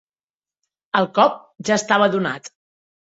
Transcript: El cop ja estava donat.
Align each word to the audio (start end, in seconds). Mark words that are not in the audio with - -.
El 0.99 1.07
cop 1.17 1.35
ja 1.69 1.75
estava 1.81 2.07
donat. 2.17 2.51